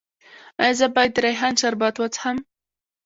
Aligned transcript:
ایا 0.61 0.73
زه 0.79 0.87
باید 0.95 1.11
د 1.15 1.17
ریحان 1.25 1.53
شربت 1.61 1.95
وڅښم؟ 1.97 2.37